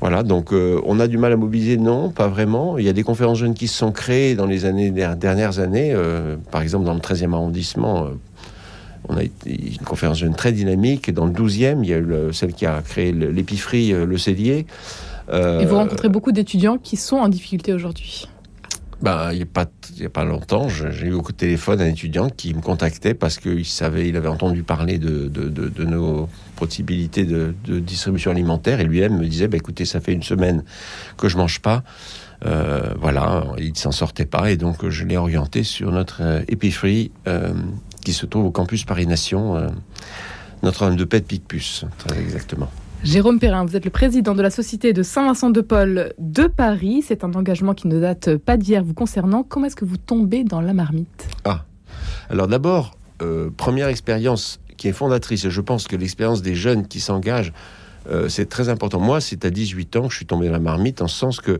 Voilà, 0.00 0.22
donc 0.22 0.52
euh, 0.52 0.80
on 0.84 1.00
a 1.00 1.06
du 1.06 1.16
mal 1.16 1.32
à 1.32 1.36
mobiliser, 1.36 1.76
non, 1.76 2.10
pas 2.10 2.28
vraiment. 2.28 2.76
Il 2.76 2.84
y 2.84 2.88
a 2.88 2.92
des 2.92 3.02
conférences 3.02 3.38
jeunes 3.38 3.54
qui 3.54 3.66
se 3.66 3.78
sont 3.78 3.92
créées 3.92 4.34
dans 4.34 4.46
les 4.46 4.64
années, 4.64 4.90
dernières 4.90 5.58
années. 5.58 5.92
Euh, 5.94 6.36
par 6.50 6.62
exemple, 6.62 6.84
dans 6.84 6.94
le 6.94 7.00
13e 7.00 7.32
arrondissement, 7.32 8.08
on 9.08 9.16
a 9.16 9.22
une 9.22 9.78
conférence 9.84 10.18
jeune 10.18 10.34
très 10.34 10.52
dynamique. 10.52 11.12
Dans 11.12 11.24
le 11.24 11.32
12e, 11.32 11.78
il 11.82 11.88
y 11.88 11.94
a 11.94 11.98
eu 11.98 12.32
celle 12.32 12.52
qui 12.52 12.66
a 12.66 12.82
créé 12.82 13.12
l'épicerie, 13.12 13.92
le 13.92 14.18
cellier. 14.18 14.66
Et 15.32 15.64
vous 15.64 15.76
rencontrez 15.76 16.08
beaucoup 16.08 16.32
d'étudiants 16.32 16.78
qui 16.78 16.96
sont 16.96 17.16
en 17.16 17.28
difficulté 17.28 17.72
aujourd'hui 17.72 18.28
bah, 19.02 19.28
il 19.32 19.36
n'y 19.36 19.42
a, 19.42 19.46
pas, 19.46 19.66
a 20.04 20.08
pas 20.08 20.24
longtemps, 20.24 20.68
j'ai 20.68 21.06
eu 21.06 21.12
au 21.12 21.22
téléphone 21.22 21.80
un 21.80 21.86
étudiant 21.86 22.30
qui 22.30 22.54
me 22.54 22.62
contactait 22.62 23.12
parce 23.12 23.38
qu'il 23.38 23.66
savait, 23.66 24.08
il 24.08 24.16
avait 24.16 24.28
entendu 24.28 24.62
parler 24.62 24.98
de, 24.98 25.28
de, 25.28 25.48
de, 25.48 25.84
nos 25.84 26.28
possibilités 26.56 27.24
de, 27.24 27.54
distribution 27.66 28.30
alimentaire 28.30 28.80
et 28.80 28.84
lui-même 28.84 29.18
me 29.18 29.26
disait 29.26 29.48
bah, 29.48 29.58
écoutez, 29.58 29.84
ça 29.84 30.00
fait 30.00 30.12
une 30.12 30.22
semaine 30.22 30.64
que 31.18 31.28
je 31.28 31.36
mange 31.36 31.60
pas. 31.60 31.82
Euh, 32.44 32.90
voilà, 32.98 33.46
il 33.58 33.76
s'en 33.76 33.92
sortait 33.92 34.26
pas 34.26 34.50
et 34.50 34.56
donc 34.56 34.86
je 34.88 35.04
l'ai 35.04 35.16
orienté 35.16 35.62
sur 35.62 35.90
notre 35.90 36.22
euh, 36.22 36.42
euh, 37.28 37.54
qui 38.04 38.12
se 38.12 38.26
trouve 38.26 38.46
au 38.46 38.50
campus 38.50 38.84
Paris 38.84 39.06
Nation, 39.06 39.56
euh, 39.56 39.68
Notre-Dame 40.62 40.96
de 40.96 41.04
Paix 41.04 41.20
de 41.20 41.26
Picpus, 41.26 41.84
très 41.98 42.18
exactement. 42.18 42.70
Jérôme 43.04 43.38
Perrin, 43.38 43.64
vous 43.64 43.76
êtes 43.76 43.84
le 43.84 43.90
président 43.90 44.34
de 44.34 44.42
la 44.42 44.50
Société 44.50 44.92
de 44.92 45.02
Saint-Vincent-de-Paul 45.02 46.14
de 46.18 46.46
Paris. 46.46 47.04
C'est 47.06 47.22
un 47.22 47.32
engagement 47.34 47.74
qui 47.74 47.88
ne 47.88 48.00
date 48.00 48.36
pas 48.36 48.56
d'hier 48.56 48.82
vous 48.82 48.94
concernant. 48.94 49.42
Comment 49.42 49.66
est-ce 49.66 49.76
que 49.76 49.84
vous 49.84 49.96
tombez 49.96 50.44
dans 50.44 50.60
la 50.60 50.72
marmite? 50.72 51.28
Ah, 51.44 51.64
alors 52.30 52.48
d'abord, 52.48 52.96
euh, 53.22 53.50
première 53.56 53.88
expérience 53.88 54.60
qui 54.76 54.88
est 54.88 54.92
fondatrice, 54.92 55.48
je 55.48 55.60
pense 55.60 55.86
que 55.86 55.96
l'expérience 55.96 56.42
des 56.42 56.54
jeunes 56.54 56.86
qui 56.86 57.00
s'engagent, 57.00 57.52
euh, 58.10 58.28
c'est 58.28 58.46
très 58.46 58.68
important. 58.68 59.00
Moi, 59.00 59.20
c'est 59.20 59.44
à 59.44 59.50
18 59.50 59.96
ans 59.96 60.02
que 60.06 60.10
je 60.10 60.16
suis 60.16 60.26
tombé 60.26 60.46
dans 60.46 60.52
la 60.52 60.60
marmite, 60.60 61.02
en 61.02 61.08
sens 61.08 61.40
que 61.40 61.58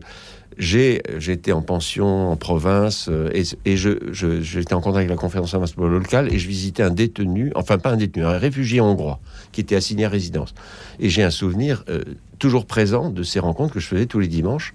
j'ai 0.57 1.01
été 1.27 1.51
en 1.51 1.61
pension 1.61 2.31
en 2.31 2.35
province 2.35 3.07
euh, 3.09 3.29
et, 3.33 3.43
et 3.65 3.77
j'étais 3.77 4.73
en 4.73 4.81
contact 4.81 4.97
avec 4.97 5.09
la 5.09 5.15
conférence 5.15 5.49
internationale 5.49 5.91
locale 5.91 6.33
et 6.33 6.39
je 6.39 6.47
visitais 6.47 6.83
un 6.83 6.89
détenu, 6.89 7.51
enfin 7.55 7.77
pas 7.77 7.91
un 7.91 7.97
détenu, 7.97 8.25
un 8.25 8.37
réfugié 8.37 8.81
hongrois 8.81 9.19
qui 9.51 9.61
était 9.61 9.75
assigné 9.75 10.05
à 10.05 10.09
résidence. 10.09 10.53
Et 10.99 11.09
j'ai 11.09 11.23
un 11.23 11.29
souvenir 11.29 11.83
euh, 11.89 12.03
toujours 12.39 12.65
présent 12.65 13.09
de 13.09 13.23
ces 13.23 13.39
rencontres 13.39 13.73
que 13.73 13.79
je 13.79 13.87
faisais 13.87 14.05
tous 14.07 14.19
les 14.19 14.27
dimanches. 14.27 14.73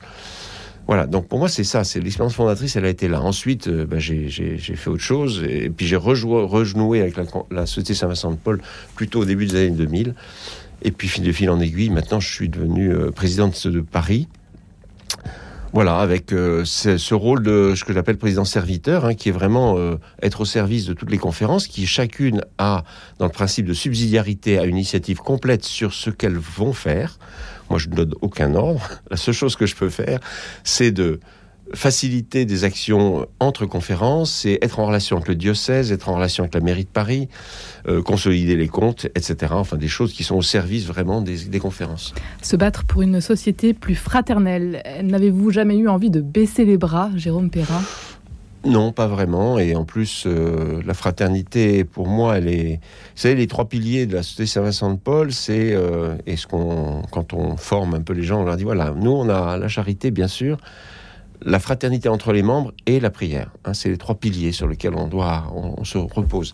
Voilà, 0.86 1.06
donc 1.06 1.28
pour 1.28 1.38
moi 1.38 1.48
c'est 1.48 1.64
ça, 1.64 1.84
c'est 1.84 2.00
l'expérience 2.00 2.34
fondatrice, 2.34 2.74
elle 2.76 2.84
a 2.84 2.88
été 2.88 3.08
là. 3.08 3.20
Ensuite, 3.20 3.68
euh, 3.68 3.86
bah, 3.86 3.98
j'ai 3.98 4.28
fait 4.28 4.90
autre 4.90 5.02
chose, 5.02 5.42
et 5.48 5.70
puis 5.70 5.86
j'ai 5.86 5.96
rejenoué 5.96 7.00
avec 7.00 7.16
la, 7.50 7.66
Société 7.66 7.94
Saint-Vincent-de-Paul 7.94 8.60
plutôt 8.96 9.20
au 9.20 9.24
début 9.24 9.46
des 9.46 9.56
années 9.56 9.70
2000. 9.70 10.14
Et 10.84 10.90
puis, 10.90 11.20
de 11.20 11.30
fil 11.30 11.48
en 11.48 11.60
aiguille, 11.60 11.90
maintenant 11.90 12.18
je 12.18 12.32
suis 12.32 12.48
devenu 12.48 12.92
euh, 12.92 13.12
présidente 13.12 13.66
de 13.68 13.80
Paris. 13.80 14.26
Voilà, 15.72 15.98
avec 15.98 16.32
euh, 16.32 16.64
ce, 16.64 17.14
rôle 17.14 17.42
de 17.42 17.74
ce 17.74 17.84
que 17.84 17.92
j'appelle 17.94 18.18
président 18.18 18.44
serviteur, 18.44 19.06
hein, 19.06 19.14
qui 19.14 19.30
est 19.30 19.32
vraiment 19.32 19.78
être 20.20 20.42
au 20.42 20.44
service 20.44 20.84
de 20.86 20.92
toutes 20.92 21.10
les 21.10 21.18
conférences, 21.18 21.66
qui 21.66 21.86
chacune 21.86 22.42
a, 22.58 22.84
dans 23.18 23.26
le 23.26 23.32
principe 23.32 23.66
de 23.66 23.72
subsidiarité, 23.72 24.58
a 24.58 24.64
une 24.64 24.76
initiative 24.76 25.18
complète 25.18 25.64
sur 25.64 25.94
ce 25.94 26.10
qu'elles 26.10 26.38
vont 26.38 26.72
faire. 26.72 27.18
Moi, 27.70 27.78
je 27.78 27.88
ne 27.88 27.94
donne 27.94 28.14
aucun 28.20 28.54
ordre. 28.54 28.86
La 29.10 29.16
seule 29.16 29.34
chose 29.34 29.56
que 29.56 29.64
je 29.64 29.74
peux 29.74 29.88
faire, 29.88 30.20
c'est 30.62 30.92
de 30.92 31.20
faciliter 31.74 32.44
des 32.44 32.64
actions 32.64 33.26
entre 33.40 33.66
conférences, 33.66 34.30
c'est 34.30 34.58
être 34.62 34.80
en 34.80 34.86
relation 34.86 35.16
avec 35.16 35.28
le 35.28 35.34
diocèse, 35.34 35.92
être 35.92 36.08
en 36.08 36.14
relation 36.14 36.44
avec 36.44 36.54
la 36.54 36.60
mairie 36.60 36.84
de 36.84 36.90
Paris, 36.90 37.28
euh, 37.88 38.02
consolider 38.02 38.56
les 38.56 38.68
comptes, 38.68 39.06
etc. 39.14 39.52
Enfin, 39.52 39.76
des 39.76 39.88
choses 39.88 40.12
qui 40.12 40.24
sont 40.24 40.36
au 40.36 40.42
service 40.42 40.86
vraiment 40.86 41.20
des, 41.20 41.44
des 41.44 41.58
conférences. 41.58 42.14
Se 42.42 42.56
battre 42.56 42.84
pour 42.84 43.02
une 43.02 43.20
société 43.20 43.74
plus 43.74 43.94
fraternelle. 43.94 44.82
N'avez-vous 45.02 45.50
jamais 45.50 45.76
eu 45.76 45.88
envie 45.88 46.10
de 46.10 46.20
baisser 46.20 46.64
les 46.64 46.78
bras, 46.78 47.10
Jérôme 47.16 47.50
Perrin? 47.50 47.82
Non, 48.64 48.92
pas 48.92 49.08
vraiment. 49.08 49.58
Et 49.58 49.74
en 49.74 49.84
plus, 49.84 50.24
euh, 50.26 50.82
la 50.86 50.94
fraternité, 50.94 51.84
pour 51.84 52.06
moi, 52.06 52.38
elle 52.38 52.48
est. 52.48 52.76
Vous 52.76 52.80
savez, 53.16 53.34
les 53.34 53.48
trois 53.48 53.68
piliers 53.68 54.06
de 54.06 54.14
la 54.14 54.22
Société 54.22 54.46
Saint-Vincent 54.46 54.92
de 54.92 54.98
Paul, 54.98 55.32
c'est. 55.32 55.72
Euh, 55.72 56.14
et 56.26 56.36
ce 56.36 56.46
qu'on, 56.46 57.02
quand 57.10 57.32
on 57.32 57.56
forme 57.56 57.94
un 57.94 58.00
peu 58.00 58.12
les 58.12 58.22
gens, 58.22 58.40
on 58.40 58.44
leur 58.44 58.56
dit 58.56 58.64
voilà, 58.64 58.94
nous, 58.96 59.10
on 59.10 59.28
a 59.28 59.56
la 59.56 59.68
charité, 59.68 60.12
bien 60.12 60.28
sûr, 60.28 60.58
la 61.44 61.58
fraternité 61.58 62.08
entre 62.08 62.32
les 62.32 62.42
membres 62.42 62.72
et 62.86 63.00
la 63.00 63.10
prière. 63.10 63.50
Hein, 63.64 63.74
c'est 63.74 63.88
les 63.88 63.98
trois 63.98 64.14
piliers 64.14 64.52
sur 64.52 64.68
lesquels 64.68 64.94
on 64.94 65.08
doit, 65.08 65.52
on, 65.54 65.84
se 65.84 65.98
repose. 65.98 66.52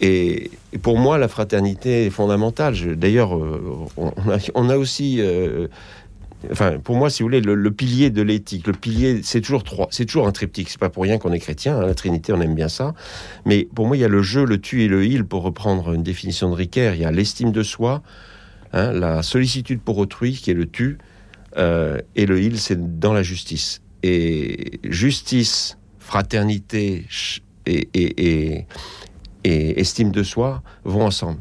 Et, 0.00 0.50
pour 0.82 0.98
moi, 0.98 1.18
la 1.18 1.28
fraternité 1.28 2.06
est 2.06 2.10
fondamentale. 2.10 2.74
D'ailleurs, 2.96 3.36
euh, 3.36 3.86
on, 4.54 4.70
a, 4.70 4.76
aussi 4.76 5.20
enfin, 6.50 6.78
pour 6.78 6.96
moi, 6.96 7.10
si 7.10 7.22
vous 7.22 7.28
voulez, 7.28 7.40
le, 7.40 7.70
pilier 7.70 8.10
de 8.10 8.22
l'éthique, 8.22 8.66
le 8.66 8.72
pilier, 8.72 9.20
c'est 9.22 9.40
toujours 9.40 9.64
trois, 9.64 9.88
c'est 9.90 10.06
toujours 10.06 10.26
un 10.26 10.32
triptyque. 10.32 10.70
C'est 10.70 10.80
pas 10.80 10.88
pour 10.88 11.02
rien 11.02 11.18
qu'on 11.18 11.32
est 11.32 11.38
chrétien. 11.38 11.78
Hein, 11.78 11.86
la 11.86 11.94
Trinité, 11.94 12.32
on 12.32 12.40
aime 12.40 12.54
bien 12.54 12.68
ça. 12.68 12.94
Mais 13.44 13.68
pour 13.74 13.86
moi, 13.86 13.96
il 13.96 14.00
y 14.00 14.04
a 14.04 14.08
le 14.08 14.22
jeu, 14.22 14.44
le 14.44 14.60
tu 14.60 14.82
et 14.82 14.88
le 14.88 15.04
il, 15.04 15.24
pour 15.24 15.42
reprendre 15.42 15.92
une 15.92 16.02
définition 16.02 16.50
de 16.50 16.54
Ricoeur. 16.54 16.94
Il 16.94 17.00
y 17.00 17.04
a 17.04 17.10
l'estime 17.10 17.52
de 17.52 17.62
soi, 17.62 18.02
hein, 18.72 18.92
la 18.92 19.22
sollicitude 19.22 19.80
pour 19.80 19.98
autrui, 19.98 20.32
qui 20.32 20.50
est 20.50 20.54
le 20.54 20.66
tu, 20.66 20.98
euh, 21.56 21.98
et 22.16 22.26
le 22.26 22.40
il, 22.40 22.58
c'est 22.58 22.98
dans 22.98 23.12
la 23.12 23.22
justice. 23.22 23.82
Et 24.02 24.80
justice, 24.84 25.76
fraternité 25.98 27.06
et, 27.66 27.88
et, 27.94 28.66
et 29.44 29.80
estime 29.80 30.10
de 30.10 30.22
soi 30.22 30.62
vont 30.84 31.04
ensemble. 31.04 31.40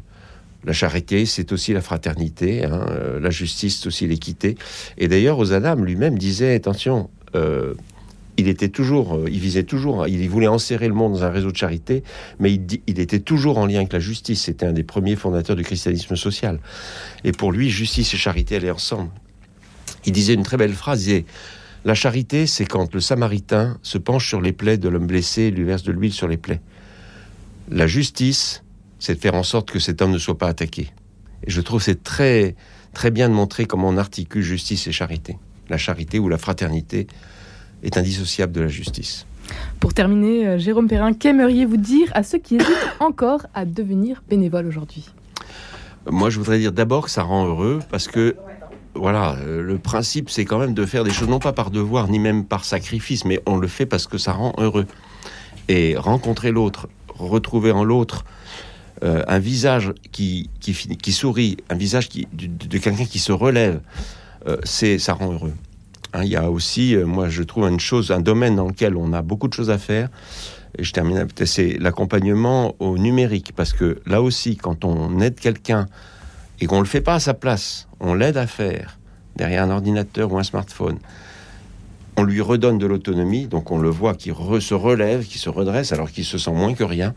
La 0.65 0.73
charité, 0.73 1.25
c'est 1.25 1.51
aussi 1.53 1.73
la 1.73 1.81
fraternité. 1.81 2.65
Hein, 2.65 2.85
euh, 2.89 3.19
la 3.19 3.29
justice, 3.29 3.79
c'est 3.79 3.87
aussi 3.87 4.07
l'équité. 4.07 4.57
Et 4.97 5.07
d'ailleurs, 5.07 5.53
Adam 5.53 5.75
lui-même 5.75 6.17
disait 6.17 6.53
attention. 6.53 7.09
Euh, 7.35 7.75
il 8.37 8.47
était 8.47 8.69
toujours, 8.69 9.15
euh, 9.15 9.25
il 9.29 9.39
visait 9.39 9.63
toujours, 9.63 10.07
il 10.07 10.29
voulait 10.29 10.47
enserrer 10.47 10.87
le 10.87 10.93
monde 10.93 11.13
dans 11.13 11.23
un 11.23 11.29
réseau 11.29 11.51
de 11.51 11.57
charité, 11.57 12.03
mais 12.39 12.53
il, 12.53 12.99
était 12.99 13.19
toujours 13.19 13.57
en 13.57 13.65
lien 13.65 13.77
avec 13.77 13.91
la 13.91 13.99
justice. 13.99 14.43
C'était 14.43 14.65
un 14.65 14.71
des 14.71 14.83
premiers 14.83 15.15
fondateurs 15.15 15.55
du 15.55 15.63
christianisme 15.63 16.15
social. 16.15 16.59
Et 17.23 17.31
pour 17.31 17.51
lui, 17.51 17.69
justice 17.69 18.13
et 18.13 18.17
charité 18.17 18.55
allaient 18.55 18.71
ensemble. 18.71 19.11
Il 20.05 20.13
disait 20.13 20.33
une 20.33 20.43
très 20.43 20.55
belle 20.55 20.73
phrase, 20.73 21.09
la 21.85 21.93
charité, 21.93 22.45
c'est 22.45 22.65
quand 22.65 22.93
le 22.93 22.99
samaritain 22.99 23.77
se 23.83 23.97
penche 23.97 24.27
sur 24.27 24.41
les 24.41 24.51
plaies 24.51 24.77
de 24.77 24.89
l'homme 24.89 25.07
blessé 25.07 25.43
et 25.43 25.51
lui 25.51 25.63
verse 25.63 25.83
de 25.83 25.91
l'huile 25.91 26.13
sur 26.13 26.27
les 26.27 26.37
plaies. 26.37 26.61
La 27.69 27.87
justice, 27.87 28.63
c'est 28.99 29.15
de 29.15 29.19
faire 29.19 29.35
en 29.35 29.43
sorte 29.43 29.71
que 29.71 29.79
cet 29.79 30.01
homme 30.01 30.11
ne 30.11 30.17
soit 30.17 30.37
pas 30.37 30.47
attaqué. 30.47 30.91
Et 31.45 31.51
je 31.51 31.61
trouve 31.61 31.81
c'est 31.81 32.03
très 32.03 32.55
très 32.93 33.11
bien 33.11 33.29
de 33.29 33.33
montrer 33.33 33.65
comment 33.65 33.87
on 33.87 33.97
articule 33.97 34.41
justice 34.41 34.87
et 34.87 34.91
charité. 34.91 35.37
La 35.69 35.77
charité 35.77 36.19
ou 36.19 36.27
la 36.27 36.37
fraternité 36.37 37.07
est 37.83 37.97
indissociable 37.97 38.51
de 38.51 38.61
la 38.61 38.67
justice. 38.67 39.25
Pour 39.79 39.93
terminer, 39.93 40.47
euh, 40.47 40.57
Jérôme 40.57 40.87
Perrin, 40.87 41.13
qu'aimeriez-vous 41.13 41.77
dire 41.77 42.09
à 42.13 42.23
ceux 42.23 42.39
qui 42.39 42.55
hésitent 42.55 42.67
encore 42.99 43.45
à 43.53 43.65
devenir 43.65 44.21
bénévoles 44.27 44.67
aujourd'hui? 44.67 45.05
Moi, 46.09 46.29
je 46.29 46.39
voudrais 46.39 46.59
dire 46.59 46.71
d'abord 46.71 47.05
que 47.05 47.11
ça 47.11 47.23
rend 47.23 47.45
heureux 47.45 47.79
parce 47.89 48.07
que 48.07 48.35
voilà, 48.99 49.35
euh, 49.39 49.61
le 49.61 49.77
principe, 49.77 50.29
c'est 50.29 50.45
quand 50.45 50.59
même 50.59 50.73
de 50.73 50.85
faire 50.85 51.03
des 51.03 51.11
choses 51.11 51.29
non 51.29 51.39
pas 51.39 51.53
par 51.53 51.71
devoir 51.71 52.09
ni 52.09 52.19
même 52.19 52.43
par 52.45 52.65
sacrifice, 52.65 53.25
mais 53.25 53.39
on 53.45 53.57
le 53.57 53.67
fait 53.67 53.85
parce 53.85 54.07
que 54.07 54.17
ça 54.17 54.33
rend 54.33 54.53
heureux. 54.57 54.85
Et 55.67 55.95
rencontrer 55.95 56.51
l'autre, 56.51 56.89
retrouver 57.07 57.71
en 57.71 57.83
l'autre 57.83 58.25
euh, 59.03 59.23
un 59.27 59.39
visage 59.39 59.93
qui, 60.11 60.49
qui, 60.59 61.11
sourit, 61.11 61.57
un 61.69 61.75
visage 61.75 62.09
de, 62.09 62.77
quelqu'un 62.77 63.05
qui 63.05 63.19
se 63.19 63.31
relève, 63.31 63.79
euh, 64.47 64.57
c'est 64.63 64.99
ça 64.99 65.13
rend 65.13 65.31
heureux. 65.31 65.53
Hein, 66.13 66.23
il 66.23 66.29
y 66.29 66.35
a 66.35 66.49
aussi, 66.49 66.97
moi 66.97 67.29
je 67.29 67.43
trouve 67.43 67.67
une 67.67 67.79
chose, 67.79 68.11
un 68.11 68.19
domaine 68.19 68.55
dans 68.55 68.67
lequel 68.67 68.97
on 68.97 69.13
a 69.13 69.21
beaucoup 69.21 69.47
de 69.47 69.53
choses 69.53 69.69
à 69.69 69.77
faire. 69.77 70.09
Et 70.77 70.83
je 70.83 70.91
termine, 70.91 71.27
c'est 71.45 71.77
l'accompagnement 71.79 72.75
au 72.79 72.97
numérique, 72.97 73.53
parce 73.55 73.73
que 73.73 74.01
là 74.05 74.21
aussi, 74.21 74.57
quand 74.57 74.85
on 74.85 75.19
aide 75.19 75.39
quelqu'un 75.39 75.87
et 76.61 76.67
qu'on 76.67 76.79
le 76.79 76.85
fait 76.85 77.01
pas 77.01 77.15
à 77.15 77.19
sa 77.19 77.33
place, 77.33 77.87
on 77.99 78.13
l'aide 78.13 78.37
à 78.37 78.47
faire 78.47 78.99
derrière 79.35 79.63
un 79.63 79.69
ordinateur 79.69 80.31
ou 80.31 80.37
un 80.37 80.43
smartphone. 80.43 80.97
On 82.17 82.23
lui 82.23 82.41
redonne 82.41 82.77
de 82.77 82.85
l'autonomie, 82.85 83.47
donc 83.47 83.71
on 83.71 83.77
le 83.77 83.89
voit 83.89 84.13
qui 84.13 84.31
se 84.59 84.73
relève, 84.73 85.25
qui 85.25 85.37
se 85.37 85.49
redresse, 85.49 85.93
alors 85.93 86.11
qu'il 86.11 86.25
se 86.25 86.37
sent 86.37 86.51
moins 86.51 86.73
que 86.73 86.83
rien 86.83 87.13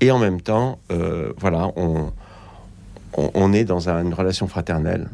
et 0.00 0.10
en 0.10 0.18
même 0.18 0.40
temps, 0.40 0.78
euh, 0.90 1.32
voilà, 1.38 1.70
on, 1.76 3.52
est 3.52 3.64
dans 3.64 3.88
une 3.88 4.12
relation 4.12 4.46
fraternelle. 4.46 5.08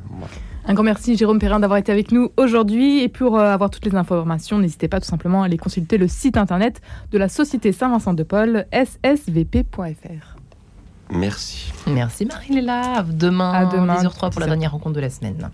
Un 0.67 0.75
grand 0.75 0.85
merci 0.85 1.17
Jérôme 1.17 1.39
Perrin 1.39 1.61
d'avoir 1.61 1.79
été 1.79 1.93
avec 1.93 2.13
nous 2.13 2.31
aujourd'hui 2.37 3.01
et 3.01 3.09
pour 3.09 3.39
euh, 3.39 3.53
avoir 3.53 3.71
toutes 3.71 3.87
les 3.87 3.95
informations, 3.95 4.59
n'hésitez 4.59 4.89
pas 4.89 5.01
tout 5.01 5.07
simplement 5.07 5.43
à 5.43 5.47
aller 5.47 5.59
consulter 5.59 5.99
le 5.99 6.09
site 6.09 6.37
internet 6.37 6.81
de 7.13 7.19
la 7.19 7.29
Société 7.29 7.73
Saint-Vincent 7.73 8.15
de 8.15 8.23
Paul, 8.23 8.67
ssvp.fr. 8.73 10.30
Merci. 11.13 11.73
Merci 11.87 12.27
Marie-Léla. 12.27 13.05
Demain, 13.09 13.53
à 13.53 13.67
demain, 13.67 14.03
10h03 14.03 14.31
pour 14.31 14.41
la 14.41 14.47
dernière 14.47 14.73
rencontre 14.73 14.97
de 14.97 15.01
la 15.01 15.11
semaine. 15.11 15.51